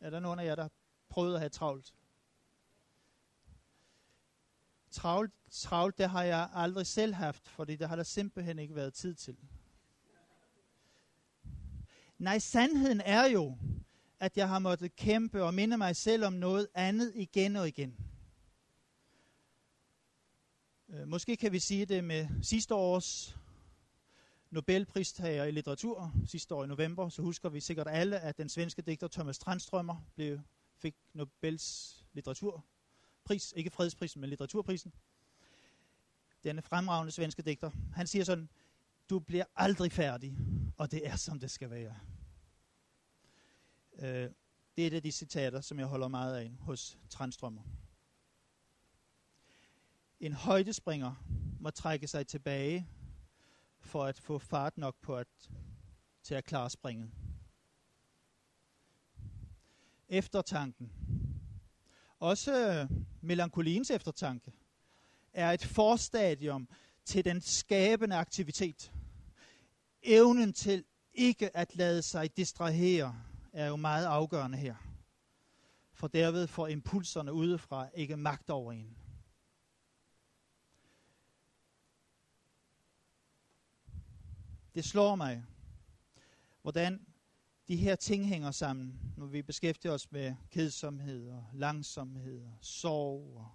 [0.00, 0.70] Er der nogen af jer, der har
[1.08, 1.94] prøvet at have travlt?
[4.90, 8.94] Travlt, travlt, det har jeg aldrig selv haft, fordi det har der simpelthen ikke været
[8.94, 9.36] tid til.
[12.18, 13.58] Nej, sandheden er jo,
[14.20, 17.96] at jeg har måttet kæmpe og minde mig selv om noget andet igen og igen.
[20.88, 23.38] Øh, måske kan vi sige det med sidste års
[24.50, 28.82] Nobelpristager i litteratur sidste år i november, så husker vi sikkert alle, at den svenske
[28.82, 30.40] digter Thomas Tranströmer blev,
[30.78, 34.92] fik Nobels litteraturpris, ikke fredsprisen, men litteraturprisen.
[36.44, 37.70] Denne fremragende svenske digter.
[37.94, 38.48] Han siger sådan,
[39.10, 40.36] du bliver aldrig færdig,
[40.76, 41.96] og det er som det skal være.
[43.98, 44.30] Øh,
[44.76, 47.62] det er et af de citater, som jeg holder meget af hos Tranströmer.
[50.20, 51.14] En højdespringer
[51.60, 52.88] må trække sig tilbage
[53.80, 55.50] for at få fart nok på at,
[56.22, 57.10] til at klare springet.
[60.08, 60.92] Eftertanken.
[62.18, 64.52] Også øh, melankoliens eftertanke
[65.32, 66.68] er et forstadium
[67.04, 68.92] til den skabende aktivitet.
[70.02, 74.74] Evnen til ikke at lade sig distrahere er jo meget afgørende her.
[75.92, 78.97] For derved får impulserne udefra ikke magt over en.
[84.74, 85.44] Det slår mig,
[86.62, 87.06] hvordan
[87.68, 93.36] de her ting hænger sammen, når vi beskæftiger os med kedsomhed og langsomhed og sorg
[93.36, 93.48] og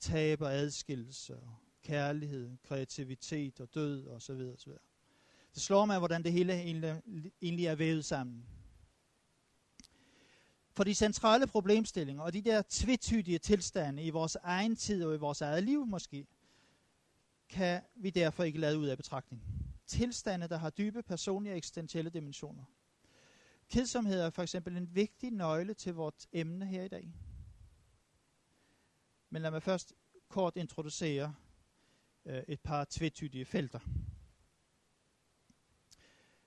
[0.00, 4.82] tab og adskillelse og kærlighed, kreativitet og død og så videre, så videre.
[5.54, 6.52] Det slår mig, hvordan det hele
[7.42, 8.46] egentlig er vævet sammen.
[10.76, 15.18] For de centrale problemstillinger og de der tvetydige tilstande i vores egen tid og i
[15.18, 16.26] vores eget liv måske,
[17.48, 19.42] kan vi derfor ikke lade ud af betragtning
[19.92, 22.64] tilstande, der har dybe personlige og eksistentielle dimensioner.
[23.68, 27.12] Kedsomhed er for eksempel en vigtig nøgle til vores emne her i dag.
[29.30, 29.94] Men lad mig først
[30.28, 31.34] kort introducere
[32.24, 33.80] øh, et par tvetydige felter.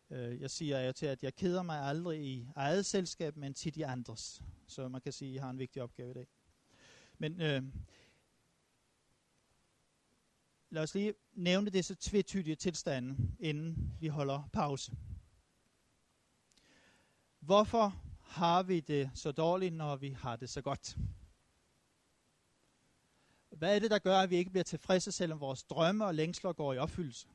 [0.10, 3.78] Øh, jeg siger jo til, at jeg keder mig aldrig i eget selskab, men tit
[3.78, 4.44] i andres.
[4.68, 6.28] Så man kan sige, at jeg har en vigtig opgave i dag.
[7.18, 7.64] Men øh,
[10.70, 14.92] Lad os lige nævne disse tvetydige tilstande, inden vi holder pause.
[17.40, 20.98] Hvorfor har vi det så dårligt, når vi har det så godt?
[23.50, 26.54] Hvad er det, der gør, at vi ikke bliver tilfredse, selvom vores drømme og længsler
[26.54, 27.28] går i opfyldelse?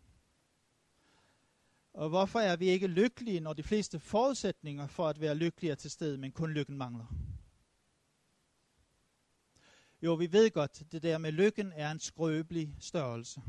[1.93, 5.75] Og hvorfor er vi ikke lykkelige, når de fleste forudsætninger for at være lykkelige er
[5.75, 7.07] til stede, men kun lykken mangler?
[10.03, 13.43] Jo, vi ved godt, det der med lykken er en skrøbelig størrelse.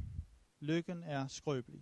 [0.59, 1.81] Lykken er skrøbelig.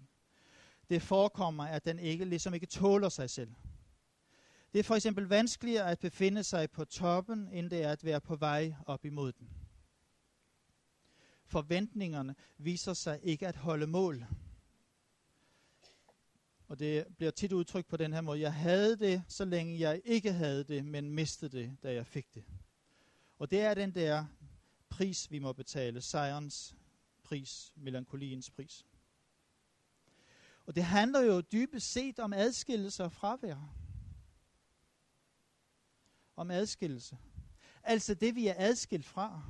[0.90, 3.56] Det forekommer, at den ikke, ligesom ikke tåler sig selv.
[4.74, 8.22] Det er for eksempel vanskeligere at befinde sig på toppen, end det er at være
[8.22, 9.50] på vej op imod den.
[11.46, 14.26] Forventningerne viser sig ikke at holde mål.
[16.68, 18.40] Og det bliver tit udtrykt på den her måde.
[18.40, 22.34] Jeg havde det, så længe jeg ikke havde det, men mistede det, da jeg fik
[22.34, 22.44] det.
[23.40, 24.26] Og det er den der
[25.00, 26.02] pris, vi må betale.
[26.02, 26.76] Sejrens
[27.24, 28.86] pris, melankoliens pris.
[30.66, 33.76] Og det handler jo dybest set om adskillelse og fravær.
[36.36, 37.18] Om adskillelse.
[37.84, 39.44] Altså det, vi er adskilt fra.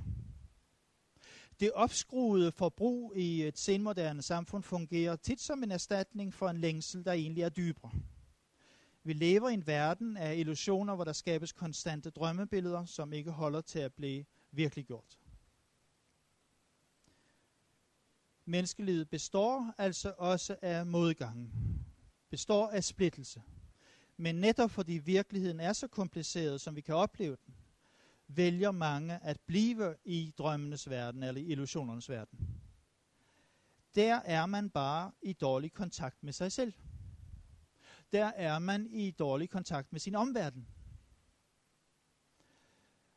[1.59, 7.05] Det opskruede forbrug i et senmoderne samfund fungerer tit som en erstatning for en længsel,
[7.05, 7.91] der egentlig er dybere.
[9.03, 13.61] Vi lever i en verden af illusioner, hvor der skabes konstante drømmebilleder, som ikke holder
[13.61, 15.19] til at blive virkeliggjort.
[18.49, 21.51] Menneskelivet består altså også af modgangen,
[22.29, 23.41] består af splittelse.
[24.17, 27.55] Men netop fordi virkeligheden er så kompliceret, som vi kan opleve den,
[28.27, 32.39] vælger mange at blive i drømmenes verden eller i illusionernes verden.
[33.95, 36.73] Der er man bare i dårlig kontakt med sig selv.
[38.11, 40.67] Der er man i dårlig kontakt med sin omverden.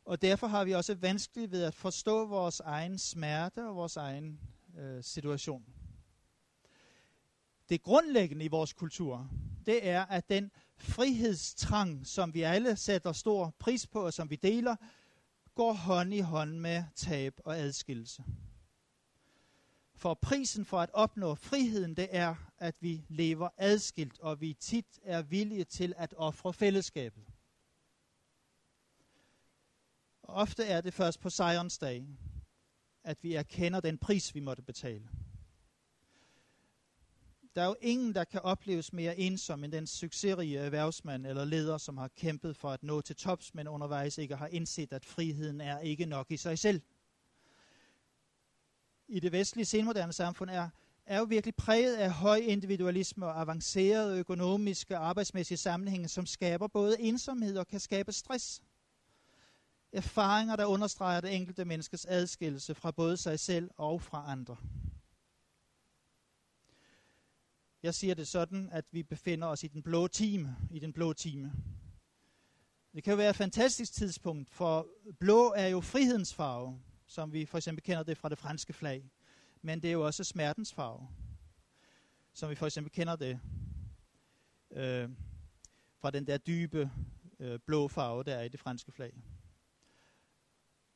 [0.05, 4.39] Og derfor har vi også vanskeligt ved at forstå vores egen smerte og vores egen
[4.77, 5.65] øh, situation.
[7.69, 9.29] Det grundlæggende i vores kultur,
[9.65, 14.35] det er, at den frihedstrang, som vi alle sætter stor pris på, og som vi
[14.35, 14.75] deler,
[15.55, 18.23] går hånd i hånd med tab og adskillelse.
[19.95, 24.99] For prisen for at opnå friheden, det er, at vi lever adskilt, og vi tit
[25.03, 27.23] er villige til at ofre fællesskabet.
[30.23, 32.07] Ofte er det først på sejrens dag,
[33.03, 35.09] at vi erkender den pris, vi måtte betale.
[37.55, 41.77] Der er jo ingen, der kan opleves mere ensom end den succesrige erhvervsmand eller leder,
[41.77, 45.61] som har kæmpet for at nå til tops, men undervejs ikke har indset, at friheden
[45.61, 46.81] er ikke nok i sig selv.
[49.07, 50.69] I det vestlige senmoderne samfund er,
[51.05, 56.67] er jo virkelig præget af høj individualisme og avancerede økonomiske og arbejdsmæssige sammenhænge, som skaber
[56.67, 58.61] både ensomhed og kan skabe stress.
[59.93, 64.57] Erfaringer, der understreger det enkelte menneskes adskillelse fra både sig selv og fra andre.
[67.83, 70.57] Jeg siger det sådan, at vi befinder os i den blå time.
[70.71, 71.53] I den blå time.
[72.93, 74.87] Det kan jo være et fantastisk tidspunkt, for
[75.19, 79.11] blå er jo frihedens farve, som vi for eksempel kender det fra det franske flag.
[79.61, 81.07] Men det er jo også smertens farve,
[82.33, 83.39] som vi for eksempel kender det
[84.71, 85.09] øh,
[86.01, 86.91] fra den der dybe
[87.39, 89.13] øh, blå farve, der er i det franske flag.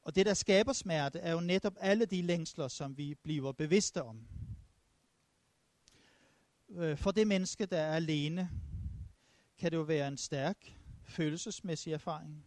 [0.07, 4.03] Og det, der skaber smerte, er jo netop alle de længsler, som vi bliver bevidste
[4.03, 4.27] om
[6.69, 8.49] øh, for det menneske, der er alene,
[9.57, 10.57] kan det jo være en stærk
[11.03, 12.45] følelsesmæssig erfaring.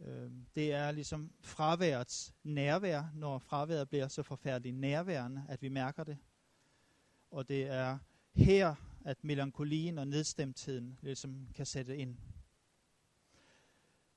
[0.00, 6.04] Øh, det er ligesom fraværets nærvær, når fraværet bliver så forfærdeligt nærværende, at vi mærker
[6.04, 6.18] det.
[7.30, 7.98] Og det er
[8.34, 8.74] her,
[9.04, 12.16] at melankolien og nedstemtheden ligesom kan sætte ind.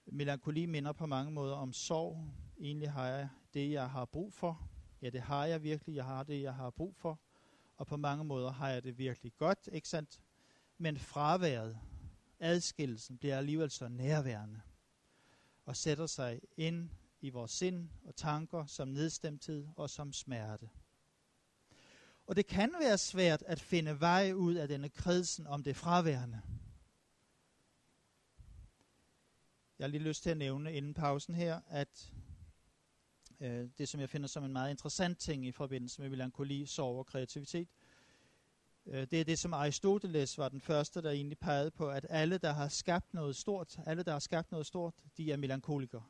[0.05, 2.27] Melankoli minder på mange måder om sorg.
[2.59, 4.69] Egentlig har jeg det, jeg har brug for.
[5.01, 5.95] Ja, det har jeg virkelig.
[5.95, 7.19] Jeg har det, jeg har brug for
[7.77, 10.19] og på mange måder har jeg det virkelig godt, ikke sandt?
[10.77, 11.79] Men fraværet,
[12.39, 14.61] adskillelsen, bliver alligevel så nærværende
[15.65, 16.89] og sætter sig ind
[17.21, 20.69] i vores sind og tanker som nedstemthed og som smerte.
[22.27, 26.41] Og det kan være svært at finde vej ud af denne kredsen om det fraværende.
[29.79, 32.13] Jeg har lige lyst til at nævne inden pausen her, at
[33.39, 36.99] øh, det, som jeg finder som en meget interessant ting i forbindelse med melankoli, sorg
[36.99, 37.67] og kreativitet.
[38.85, 42.37] Øh, det er det, som Aristoteles var den første, der egentlig pegede på, at alle,
[42.37, 46.03] der har skabt noget stort, alle, der har skabt noget stort, de er melankolikere.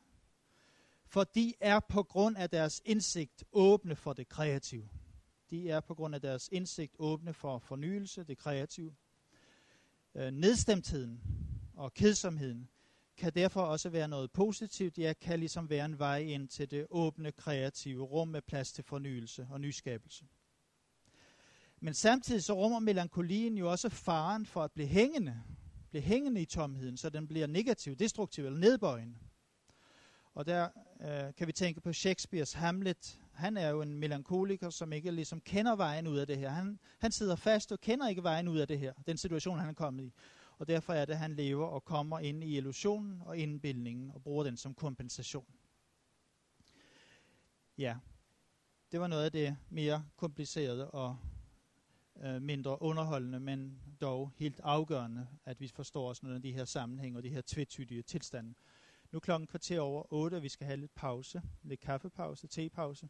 [1.07, 4.89] For de er på grund af deres indsigt åbne for det kreative.
[5.49, 8.95] De er på grund af deres indsigt åbne for fornyelse, det kreative.
[10.15, 11.21] Øh, nedstemtheden
[11.73, 12.69] og kedsomheden
[13.17, 14.97] kan derfor også være noget positivt.
[14.97, 18.83] ja, kan ligesom være en vej ind til det åbne, kreative rum med plads til
[18.83, 20.25] fornyelse og nyskabelse.
[21.79, 25.43] Men samtidig så rummer melankolien jo også faren for at blive hængende,
[25.89, 29.15] blive hængende i tomheden, så den bliver negativ, destruktiv eller nedbøjende.
[30.33, 30.69] Og der
[31.01, 33.19] øh, kan vi tænke på Shakespeares Hamlet.
[33.33, 36.49] han er jo en melankoliker, som ikke ligesom kender vejen ud af det her.
[36.49, 39.69] Han, han sidder fast og kender ikke vejen ud af det her, den situation, han
[39.69, 40.13] er kommet i.
[40.57, 44.23] Og derfor er det, at han lever og kommer ind i illusionen og indbildningen og
[44.23, 45.45] bruger den som kompensation.
[47.77, 47.97] Ja,
[48.91, 51.17] det var noget af det mere komplicerede og
[52.23, 56.65] øh, mindre underholdende, men dog helt afgørende, at vi forstår os nogle af de her
[56.65, 58.53] sammenhænge og de her tvetydige tilstande.
[59.11, 63.09] Nu er klokken kvarter over 8, og vi skal have lidt pause, lidt kaffepause, tepause.